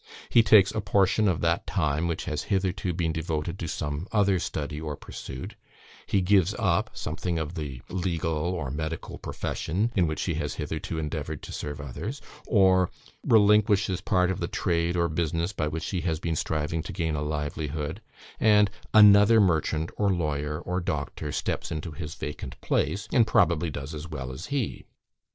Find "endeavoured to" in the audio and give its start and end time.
10.97-11.51